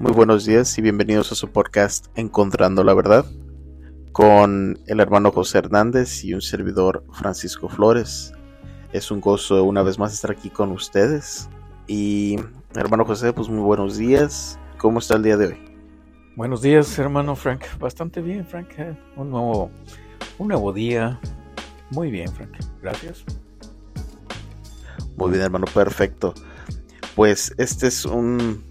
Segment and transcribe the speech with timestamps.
[0.00, 3.24] Muy buenos días y bienvenidos a su podcast Encontrando la Verdad
[4.10, 8.32] con el hermano José Hernández y un servidor Francisco Flores.
[8.92, 11.48] Es un gozo una vez más estar aquí con ustedes.
[11.86, 12.40] Y
[12.74, 14.58] hermano José, pues muy buenos días.
[14.78, 15.58] ¿Cómo está el día de hoy?
[16.34, 17.62] Buenos días, hermano Frank.
[17.78, 18.70] Bastante bien, Frank.
[18.76, 19.70] Eh, un nuevo,
[20.38, 21.20] un nuevo día.
[21.90, 22.56] Muy bien, Frank.
[22.82, 23.24] Gracias.
[25.16, 25.66] Muy bien, hermano.
[25.72, 26.34] Perfecto.
[27.14, 28.64] Pues este es un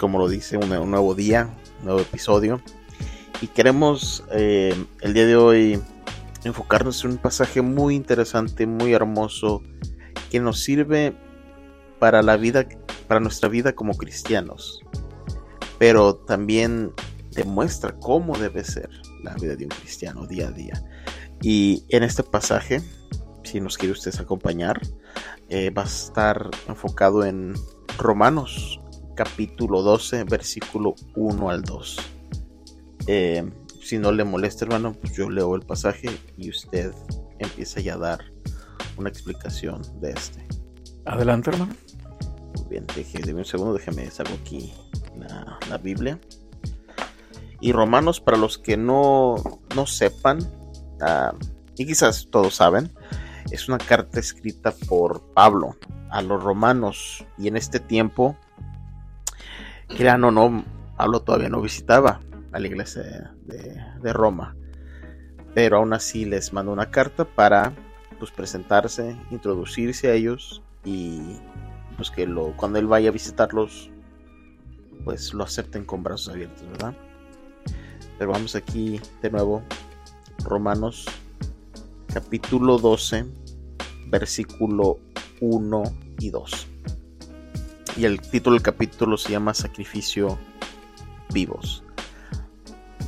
[0.00, 2.62] como lo dice, un, nuevo día, un nuevo episodio.
[3.42, 5.80] Y queremos eh, el día de hoy
[6.42, 9.62] enfocarnos en un pasaje muy interesante, muy hermoso,
[10.30, 11.14] que nos sirve
[11.98, 12.66] para la vida,
[13.08, 14.80] para nuestra vida como cristianos.
[15.78, 16.92] Pero también
[17.32, 18.88] demuestra cómo debe ser
[19.22, 20.82] la vida de un cristiano día a día.
[21.42, 22.80] Y en este pasaje,
[23.44, 24.80] si nos quiere ustedes acompañar,
[25.50, 27.52] eh, va a estar enfocado en
[27.98, 28.79] Romanos
[29.22, 31.96] capítulo 12, versículo 1 al 2.
[33.06, 36.94] Eh, si no le molesta, hermano, pues yo leo el pasaje y usted
[37.38, 38.24] empieza ya a dar
[38.96, 40.48] una explicación de este.
[41.04, 41.74] Adelante, hermano.
[42.56, 44.72] Muy bien, déjeme un segundo, déjeme salgo aquí
[45.68, 46.18] la, Biblia.
[47.60, 49.34] Y Romanos, para los que no,
[49.76, 50.38] no sepan,
[51.02, 51.34] ah,
[51.76, 52.90] y quizás todos saben,
[53.50, 55.76] es una carta escrita por Pablo
[56.08, 57.26] a los romanos.
[57.36, 58.38] Y en este tiempo
[59.96, 60.64] crean o no,
[60.96, 62.20] Pablo todavía no visitaba
[62.52, 64.56] a la iglesia de, Roma,
[65.54, 67.72] pero aún así les mandó una carta para
[68.18, 71.20] pues presentarse, introducirse a ellos y
[71.96, 73.90] pues que lo, cuando él vaya a visitarlos,
[75.04, 76.94] pues lo acepten con brazos abiertos, ¿verdad?
[78.18, 79.62] Pero vamos aquí de nuevo,
[80.44, 81.06] Romanos
[82.12, 83.24] capítulo 12,
[84.08, 84.98] versículo
[85.40, 85.82] 1
[86.18, 86.69] y 2
[87.96, 90.38] y el título del capítulo se llama Sacrificio
[91.32, 91.82] vivos.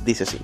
[0.05, 0.39] Dice así,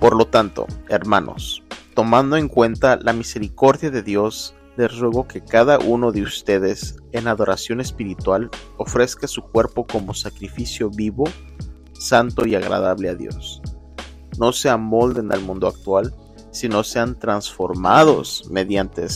[0.00, 1.62] por lo tanto, hermanos,
[1.94, 7.28] tomando en cuenta la misericordia de Dios, les ruego que cada uno de ustedes en
[7.28, 11.24] adoración espiritual ofrezca su cuerpo como sacrificio vivo,
[11.92, 13.62] santo y agradable a Dios.
[14.38, 16.12] No se amolden al mundo actual,
[16.50, 19.06] sino sean transformados mediante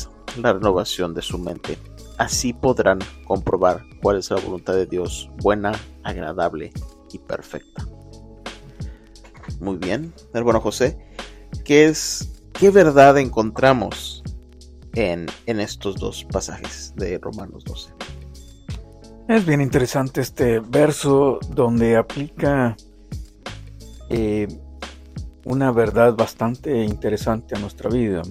[0.41, 1.77] la renovación de su mente
[2.19, 6.73] Así podrán comprobar cuál es la voluntad de Dios, buena, agradable
[7.13, 7.87] y perfecta.
[9.61, 10.99] Muy bien, hermano José,
[11.65, 14.23] ¿qué es qué verdad encontramos
[14.95, 17.93] en, en estos dos pasajes de Romanos 12?
[19.29, 22.77] Es bien interesante este verso donde aplica
[24.11, 24.49] eh,
[25.45, 28.23] una verdad bastante interesante a nuestra vida.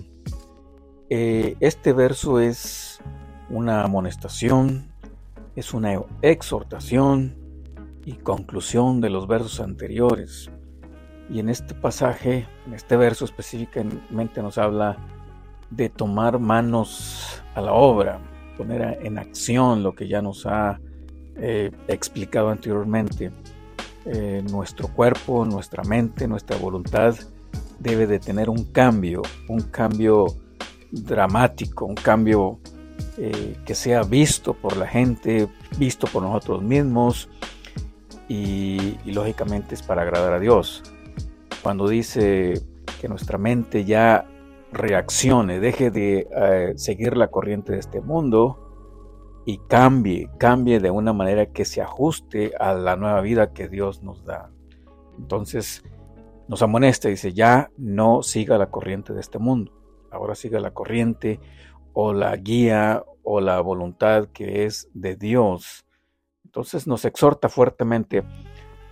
[1.10, 2.87] Eh, este verso es
[3.50, 4.88] una amonestación,
[5.56, 7.36] es una exhortación
[8.06, 10.50] y conclusión de los versos anteriores.
[11.30, 14.98] Y en este pasaje, en este verso específicamente nos habla
[15.70, 18.20] de tomar manos a la obra,
[18.58, 20.80] poner en acción lo que ya nos ha
[21.36, 23.32] eh, explicado anteriormente.
[24.06, 27.16] Eh, nuestro cuerpo, nuestra mente, nuestra voluntad
[27.78, 30.28] debe de tener un cambio, un cambio
[30.92, 32.60] dramático, un cambio
[33.18, 35.48] eh, que sea visto por la gente,
[35.78, 37.30] visto por nosotros mismos
[38.30, 40.84] y, lógicamente es para agradar a Dios.
[41.64, 42.62] Cuando dice
[43.02, 44.28] que nuestra mente ya
[44.72, 48.68] reaccione, deje de eh, seguir la corriente de este mundo
[49.46, 54.04] y cambie, cambie de una manera que se ajuste a la nueva vida que Dios
[54.04, 54.52] nos da.
[55.18, 55.84] Entonces
[56.48, 59.72] nos amonesta, dice, ya no siga la corriente de este mundo,
[60.12, 61.40] ahora siga la corriente
[62.00, 65.84] o la guía o la voluntad que es de Dios.
[66.46, 68.24] Entonces nos exhorta fuertemente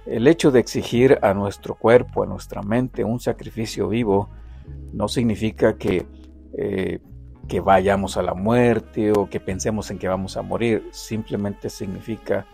[0.07, 4.31] el hecho de exigir a nuestro cuerpo, a nuestra mente un sacrificio vivo,
[4.91, 6.07] no significa que,
[6.57, 6.99] eh,
[7.47, 12.47] que vayamos a la muerte o que pensemos en que vamos a morir, simplemente significa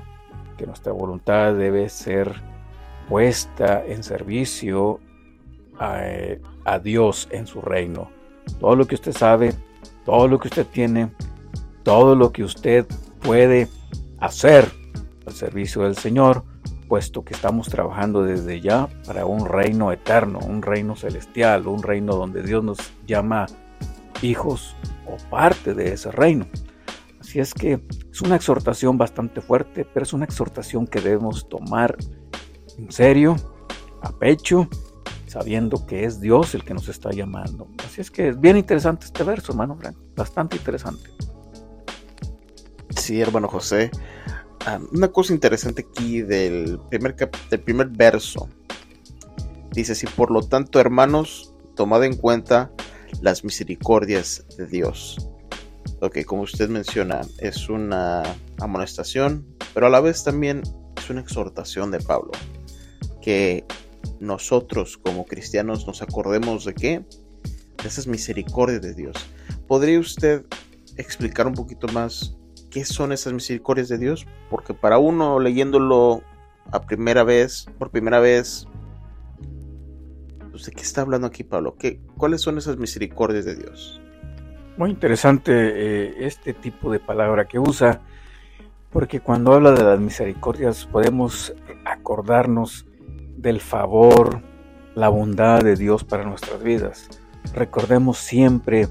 [0.58, 2.30] que nuestra voluntad debe ser
[3.08, 5.00] puesta en servicio
[5.80, 6.02] a,
[6.66, 8.09] a Dios en su reino.
[8.59, 9.54] Todo lo que usted sabe,
[10.06, 11.12] todo lo que usted tiene,
[11.84, 12.86] todo lo que usted
[13.22, 13.68] puede
[14.20, 14.72] hacer
[15.26, 16.44] al servicio del Señor,
[16.88, 22.16] puesto que estamos trabajando desde ya para un reino eterno, un reino celestial, un reino
[22.16, 23.46] donde Dios nos llama
[24.22, 24.76] hijos
[25.06, 26.46] o parte de ese reino.
[27.20, 27.82] Así es que
[28.12, 31.96] es una exhortación bastante fuerte, pero es una exhortación que debemos tomar
[32.78, 33.36] en serio,
[34.02, 34.68] a pecho,
[35.32, 37.70] sabiendo que es Dios el que nos está llamando.
[37.86, 41.10] Así es que es bien interesante este verso, hermano Frank, bastante interesante.
[42.98, 43.92] Sí, hermano José,
[44.66, 48.50] ah, una cosa interesante aquí del primer, del primer verso.
[49.72, 52.70] Dice así, por lo tanto, hermanos, tomad en cuenta
[53.22, 55.30] las misericordias de Dios.
[56.02, 58.24] Ok, como usted menciona, es una
[58.60, 60.62] amonestación, pero a la vez también
[60.98, 62.32] es una exhortación de Pablo.
[63.22, 63.66] Que
[64.20, 67.06] nosotros como cristianos nos acordemos de qué?
[67.82, 69.16] De esas misericordias de Dios.
[69.68, 70.46] ¿Podría usted
[70.98, 72.36] explicar un poquito más
[72.70, 74.26] qué son esas misericordias de Dios?
[74.50, 76.22] Porque para uno leyéndolo
[76.72, 78.68] a primera vez, por primera vez,
[80.62, 81.76] pues, ¿de qué está hablando aquí Pablo?
[81.80, 84.00] ¿Qué, ¿Cuáles son esas misericordias de Dios?
[84.78, 88.02] Muy interesante eh, este tipo de palabra que usa,
[88.92, 91.56] porque cuando habla de las misericordias podemos
[91.86, 92.86] acordarnos
[93.41, 94.41] del favor,
[94.96, 97.09] la bondad de Dios para nuestras vidas.
[97.53, 98.88] Recordemos siempre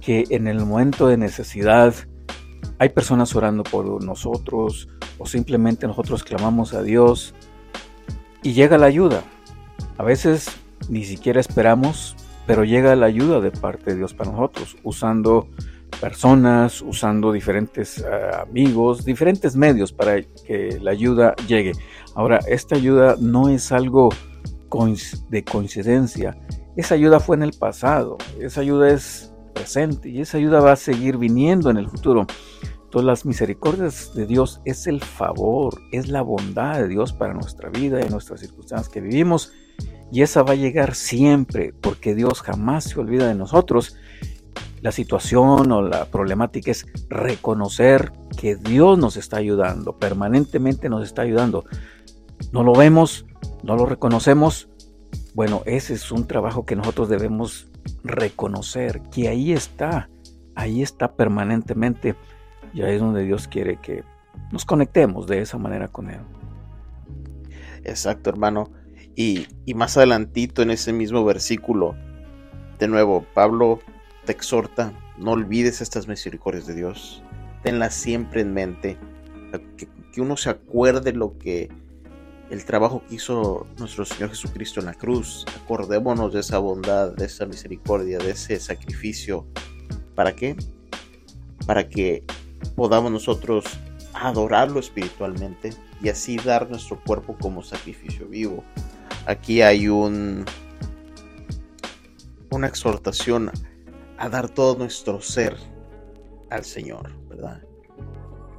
[0.00, 1.94] que en el momento de necesidad
[2.78, 4.88] hay personas orando por nosotros
[5.18, 7.34] o simplemente nosotros clamamos a Dios
[8.42, 9.22] y llega la ayuda.
[9.98, 10.50] A veces
[10.88, 15.48] ni siquiera esperamos, pero llega la ayuda de parte de Dios para nosotros, usando
[16.00, 18.04] personas, usando diferentes eh,
[18.40, 21.72] amigos, diferentes medios para que la ayuda llegue.
[22.14, 24.10] Ahora, esta ayuda no es algo
[25.28, 26.36] de coincidencia.
[26.76, 30.76] Esa ayuda fue en el pasado, esa ayuda es presente y esa ayuda va a
[30.76, 32.26] seguir viniendo en el futuro.
[32.90, 37.68] Todas las misericordias de Dios es el favor, es la bondad de Dios para nuestra
[37.68, 39.52] vida y nuestras circunstancias que vivimos.
[40.10, 43.96] Y esa va a llegar siempre, porque Dios jamás se olvida de nosotros.
[44.82, 51.22] La situación o la problemática es reconocer que Dios nos está ayudando, permanentemente nos está
[51.22, 51.64] ayudando.
[52.50, 53.24] No lo vemos,
[53.62, 54.68] no lo reconocemos.
[55.34, 57.68] Bueno, ese es un trabajo que nosotros debemos
[58.04, 60.08] reconocer, que ahí está,
[60.54, 62.14] ahí está permanentemente
[62.74, 64.02] y ahí es donde Dios quiere que
[64.50, 66.20] nos conectemos de esa manera con Él.
[67.84, 68.70] Exacto, hermano.
[69.14, 71.94] Y, más adelantito en ese mismo versículo,
[72.78, 73.80] de nuevo, Pablo
[74.24, 77.22] te exhorta, no olvides estas misericordias de Dios,
[77.62, 78.96] tenlas siempre en mente,
[79.76, 81.68] que, que uno se acuerde lo que
[82.52, 87.24] el trabajo que hizo nuestro Señor Jesucristo en la cruz, acordémonos de esa bondad, de
[87.24, 89.46] esa misericordia, de ese sacrificio.
[90.14, 90.54] ¿Para qué?
[91.66, 92.24] Para que
[92.76, 93.64] podamos nosotros
[94.12, 95.70] adorarlo espiritualmente
[96.02, 98.62] y así dar nuestro cuerpo como sacrificio vivo.
[99.26, 100.44] Aquí hay un
[102.50, 103.50] una exhortación
[104.18, 105.56] a dar todo nuestro ser
[106.50, 107.62] al Señor, ¿verdad?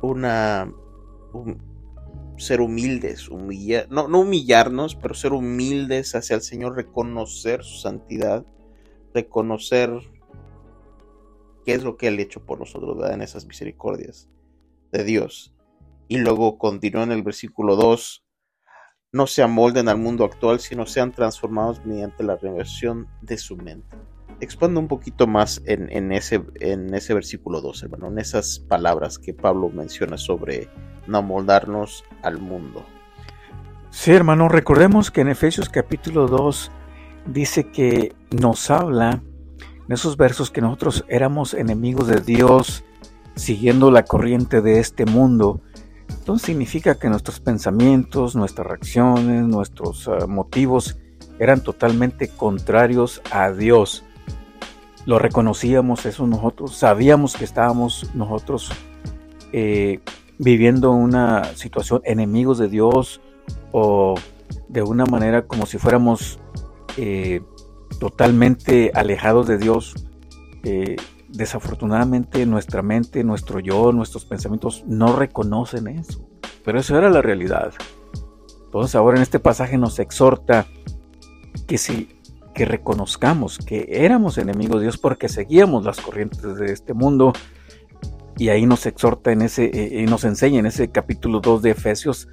[0.02, 0.68] Una
[2.38, 8.46] ser humildes, humillar, no, no humillarnos, pero ser humildes hacia el Señor, reconocer su santidad,
[9.14, 9.92] reconocer
[11.66, 12.98] qué es lo que Él ha hecho por nosotros.
[13.12, 14.30] En esas misericordias
[14.92, 15.54] de Dios.
[16.08, 18.24] Y luego continúa en el versículo 2,
[19.14, 23.96] no se amolden al mundo actual, sino sean transformados mediante la renovación de su mente.
[24.44, 29.34] Expando un poquito más en, ese, en ese versículo 2, hermano, en esas palabras que
[29.34, 30.68] Pablo menciona sobre
[31.08, 32.86] no amoldarnos al mundo.
[33.90, 36.72] Sí, hermano, recordemos que en Efesios capítulo 2
[37.28, 39.24] dice que nos habla
[39.88, 42.84] en esos versos que nosotros éramos enemigos de Dios,
[43.36, 45.62] siguiendo la corriente de este mundo.
[46.10, 50.98] Entonces significa que nuestros pensamientos, nuestras reacciones, nuestros ah, motivos
[51.40, 54.04] eran totalmente contrarios a Dios.
[55.06, 58.72] Lo reconocíamos eso nosotros, sabíamos que estábamos nosotros
[59.52, 60.00] eh,
[60.38, 63.22] viviendo una situación enemigos de Dios
[63.72, 64.16] o
[64.70, 66.40] de una manera como si fuéramos
[66.98, 67.42] eh,
[68.00, 69.94] totalmente alejados de Dios.
[70.64, 70.96] Eh,
[71.28, 76.28] desafortunadamente nuestra mente, nuestro yo, nuestros pensamientos no reconocen eso.
[76.64, 77.74] Pero eso era la realidad.
[78.66, 80.66] Entonces ahora en este pasaje nos exhorta
[81.68, 82.13] que si
[82.54, 87.34] que reconozcamos que éramos enemigos de Dios porque seguíamos las corrientes de este mundo
[88.38, 92.28] y ahí nos exhorta en ese y nos enseña en ese capítulo 2 de Efesios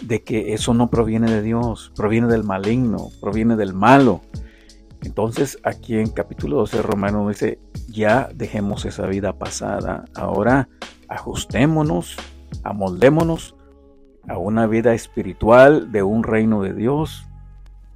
[0.00, 4.22] de que eso no proviene de Dios, proviene del maligno, proviene del malo.
[5.02, 10.68] Entonces aquí en capítulo 12 Romano dice, ya dejemos esa vida pasada, ahora
[11.08, 12.16] ajustémonos,
[12.62, 13.54] amoldémonos
[14.26, 17.26] a una vida espiritual de un reino de Dios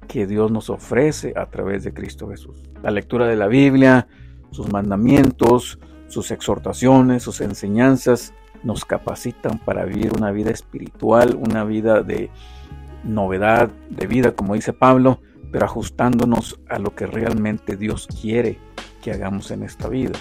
[0.09, 2.63] que Dios nos ofrece a través de Cristo Jesús.
[2.81, 4.07] La lectura de la Biblia,
[4.49, 12.01] sus mandamientos, sus exhortaciones, sus enseñanzas nos capacitan para vivir una vida espiritual, una vida
[12.01, 12.31] de
[13.03, 15.19] novedad, de vida, como dice Pablo,
[15.51, 18.57] pero ajustándonos a lo que realmente Dios quiere
[19.03, 20.17] que hagamos en esta vida.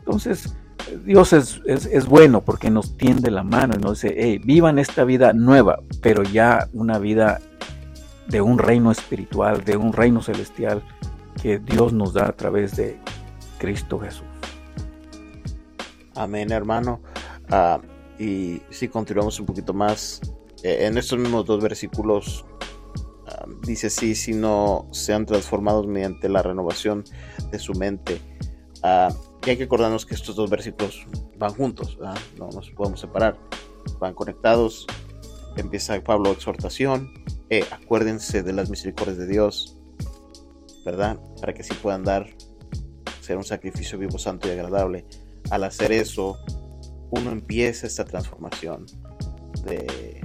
[0.00, 0.56] Entonces,
[1.04, 5.04] Dios es, es, bueno porque nos tiende la mano y nos dice, hey, vivan esta
[5.04, 7.40] vida nueva, pero ya una vida
[8.28, 10.82] de un reino espiritual, de un reino celestial
[11.42, 12.98] que Dios nos da a través de
[13.58, 14.26] Cristo Jesús.
[16.14, 17.00] Amén, hermano.
[17.50, 17.80] Ah,
[18.18, 20.20] y si continuamos un poquito más,
[20.62, 22.44] eh, en estos mismos dos versículos
[23.26, 27.04] ah, dice sí, si no sean transformados mediante la renovación
[27.50, 28.20] de su mente.
[28.82, 29.12] Uh,
[29.44, 31.06] y hay que acordarnos que estos dos versículos
[31.36, 31.98] van juntos,
[32.38, 33.36] no nos podemos separar,
[33.98, 34.86] van conectados.
[35.56, 37.12] Empieza Pablo exhortación,
[37.50, 39.78] eh, acuérdense de las misericordias de Dios,
[40.84, 41.18] ¿verdad?
[41.40, 42.28] Para que así puedan dar,
[43.20, 45.06] ser un sacrificio vivo, santo y agradable.
[45.50, 46.38] Al hacer eso,
[47.10, 48.86] uno empieza esta transformación
[49.64, 50.20] de,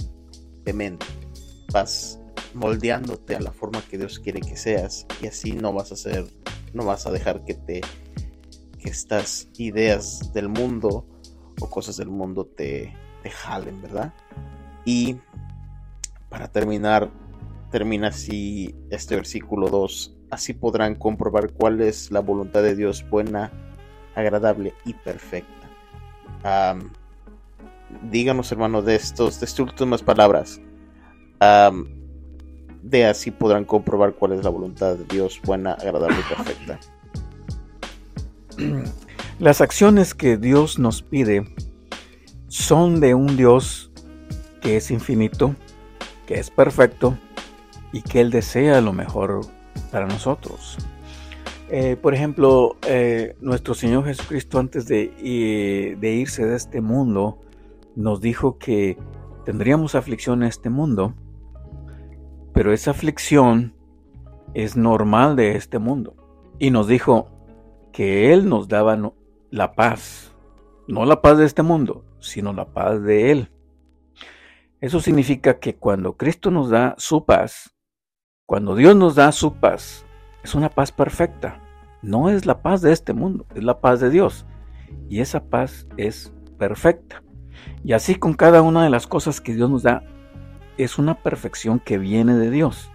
[0.64, 1.06] de mente.
[1.72, 2.20] Vas
[2.52, 6.26] moldeándote a la forma que Dios quiere que seas y así no vas a ser,
[6.72, 7.80] no vas a dejar que te
[8.78, 11.06] que estas ideas del mundo
[11.58, 14.12] o cosas del mundo te, te jalen, ¿verdad?
[14.84, 15.16] Y
[16.34, 17.10] para terminar,
[17.70, 20.16] termina así este versículo 2.
[20.32, 23.52] Así podrán comprobar cuál es la voluntad de Dios buena,
[24.16, 25.68] agradable y perfecta.
[28.10, 30.60] díganos, hermano, de estos, de estas últimas palabras.
[32.82, 36.80] de así podrán comprobar cuál es la voluntad de Dios buena, agradable y perfecta.
[39.38, 41.44] Las acciones que Dios nos pide
[42.48, 43.92] son de un Dios
[44.60, 45.54] que es infinito,
[46.26, 47.16] que es perfecto
[47.92, 49.40] y que Él desea lo mejor
[49.90, 50.78] para nosotros.
[51.70, 57.40] Eh, por ejemplo, eh, nuestro Señor Jesucristo antes de, de, irse de este mundo
[57.96, 58.98] nos dijo que
[59.44, 61.14] tendríamos aflicción en este mundo,
[62.52, 63.74] pero esa aflicción
[64.52, 66.14] es normal de este mundo.
[66.58, 67.34] Y nos dijo,
[67.94, 68.98] que Él nos daba
[69.50, 70.34] la paz,
[70.88, 73.50] no la paz de este mundo, sino la paz de Él.
[74.84, 77.74] Eso significa que cuando Cristo nos da su paz,
[78.44, 80.04] cuando Dios nos da su paz,
[80.42, 81.58] es una paz perfecta.
[82.02, 84.44] No es la paz de este mundo, es la paz de Dios.
[85.08, 87.22] Y esa paz es perfecta.
[87.82, 90.02] Y así con cada una de las cosas que Dios nos da,
[90.76, 92.90] es una perfección que viene de Dios.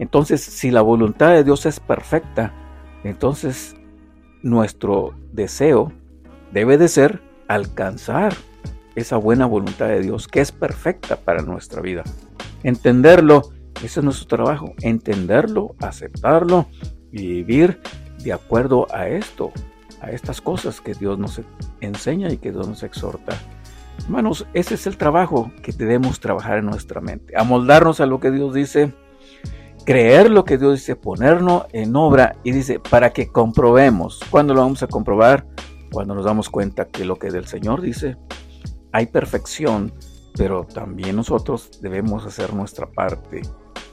[0.00, 2.52] Entonces, si la voluntad de Dios es perfecta,
[3.04, 3.76] entonces
[4.42, 5.92] nuestro deseo
[6.50, 8.34] debe de ser alcanzar
[8.94, 12.04] esa buena voluntad de Dios que es perfecta para nuestra vida.
[12.62, 13.50] Entenderlo,
[13.82, 16.66] ese es nuestro trabajo, entenderlo, aceptarlo
[17.10, 17.80] y vivir
[18.22, 19.52] de acuerdo a esto,
[20.00, 21.40] a estas cosas que Dios nos
[21.80, 23.36] enseña y que Dios nos exhorta.
[24.04, 28.30] Hermanos, ese es el trabajo que debemos trabajar en nuestra mente, amoldarnos a lo que
[28.30, 28.92] Dios dice,
[29.84, 34.20] creer lo que Dios dice, ponernos en obra y dice, para que comprobemos.
[34.30, 35.46] ¿Cuándo lo vamos a comprobar?
[35.92, 38.16] Cuando nos damos cuenta que lo que del Señor dice,
[38.92, 39.92] hay perfección,
[40.36, 43.42] pero también nosotros debemos hacer nuestra parte,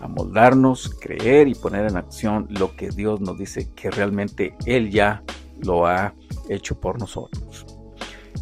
[0.01, 5.23] amoldarnos, creer y poner en acción lo que Dios nos dice que realmente Él ya
[5.61, 6.13] lo ha
[6.47, 7.65] hecho por nosotros.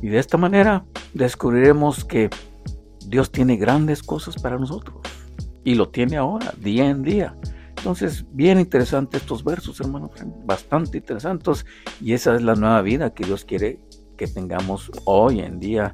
[0.01, 2.29] Y de esta manera descubriremos que
[3.05, 4.97] Dios tiene grandes cosas para nosotros
[5.63, 7.35] y lo tiene ahora, día en día.
[7.77, 10.11] Entonces, bien interesantes estos versos, hermanos,
[10.45, 11.65] bastante interesantes.
[12.01, 13.79] Y esa es la nueva vida que Dios quiere
[14.17, 15.93] que tengamos hoy en día,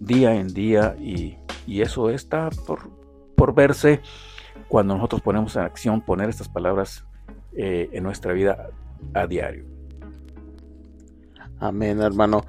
[0.00, 0.96] día en día.
[0.98, 1.36] Y,
[1.66, 2.90] eso está por,
[3.36, 4.00] por, verse
[4.68, 7.04] cuando nosotros ponemos en acción, poner estas palabras
[7.54, 8.70] eh, en nuestra vida
[9.12, 9.64] a diario.
[11.60, 12.44] Amén, hermano.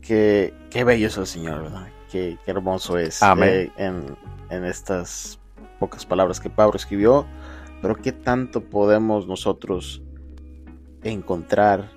[0.00, 1.88] Qué, qué bello es el Señor, ¿verdad?
[2.10, 3.48] Qué, hermoso es Amén.
[3.50, 4.16] Eh, en,
[4.50, 5.38] en estas
[5.78, 7.26] pocas palabras que Pablo escribió,
[7.82, 10.02] pero qué tanto podemos nosotros
[11.02, 11.90] encontrar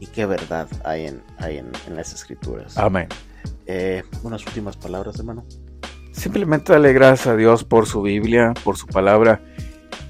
[0.00, 2.76] y qué verdad hay en, hay en, las escrituras.
[2.76, 3.08] Amén.
[3.66, 5.44] Eh, unas últimas palabras, hermano.
[6.12, 9.40] Simplemente darle gracias a Dios por su Biblia, por su palabra.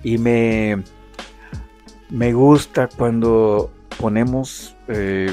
[0.02, 0.82] Y me,
[2.10, 5.32] me gusta cuando ponemos eh,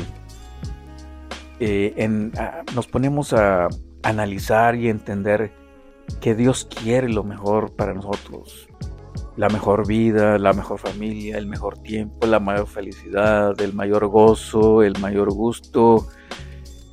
[1.59, 2.31] eh, en,
[2.73, 3.67] nos ponemos a
[4.03, 5.51] analizar y entender
[6.21, 8.67] que Dios quiere lo mejor para nosotros.
[9.35, 14.83] La mejor vida, la mejor familia, el mejor tiempo, la mayor felicidad, el mayor gozo,
[14.83, 16.07] el mayor gusto.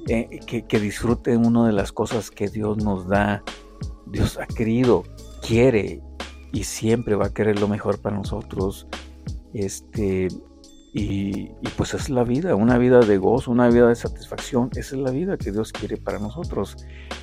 [0.09, 3.43] Eh, que, disfruten una de las cosas que Dios nos da.
[4.07, 5.03] Dios ha querido,
[5.45, 6.01] quiere
[6.53, 8.87] y siempre va a querer lo mejor para nosotros.
[9.53, 10.29] Este,
[10.93, 14.71] y, pues es la vida, una vida de gozo, una vida de satisfacción.
[14.77, 16.77] Esa es la vida que Dios quiere para nosotros.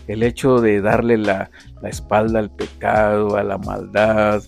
[0.07, 1.51] El hecho de darle la,
[1.83, 4.43] espalda al pecado, a la maldad,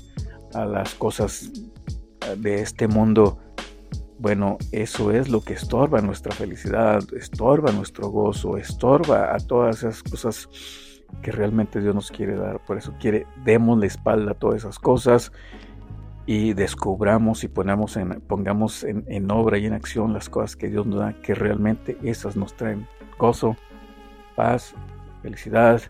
[0.54, 1.52] a las cosas
[2.38, 3.40] de este mundo,
[4.18, 10.04] bueno, eso es lo que estorba nuestra felicidad, estorba nuestro gozo, estorba a todas esas
[10.04, 10.50] cosas
[11.22, 12.60] que realmente Dios nos quiere dar.
[12.66, 15.32] Por eso quiere, demos la espalda a todas esas cosas
[16.26, 20.86] y descubramos y ponemos en, pongamos en, obra y en acción las cosas que Dios
[20.86, 22.88] nos da, que realmente esas nos traen
[23.20, 23.56] gozo,
[24.36, 24.74] paz,
[25.22, 25.82] felicidad,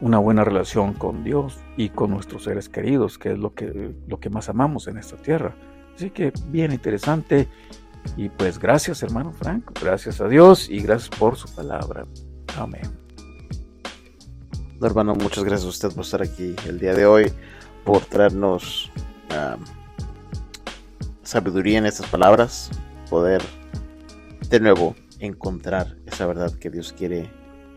[0.00, 4.18] una buena relación con Dios y con nuestros seres queridos, que es lo que, lo
[4.18, 5.54] que más amamos en esta tierra.
[6.00, 7.46] Así que bien interesante.
[8.16, 12.06] Y pues gracias hermano Frank, gracias a Dios y gracias por su palabra.
[12.56, 12.90] Amén.
[14.80, 17.30] Hermano, muchas gracias a usted por estar aquí el día de hoy,
[17.84, 18.90] por traernos
[21.22, 22.70] sabiduría en estas palabras,
[23.10, 23.42] poder
[24.48, 27.30] de nuevo encontrar esa verdad que Dios quiere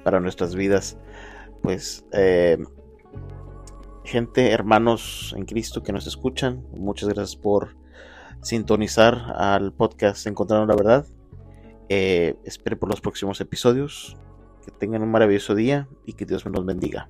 [0.05, 0.95] para nuestras vidas.
[1.61, 2.57] Pues, eh,
[4.05, 7.82] gente, hermanos en Cristo que nos escuchan, muchas gracias por
[8.43, 11.05] sintonizar al podcast Encontrando la Verdad.
[11.89, 14.17] Eh, espero por los próximos episodios.
[14.63, 17.09] Que tengan un maravilloso día y que Dios me los bendiga.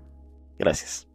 [0.57, 1.12] Gracias.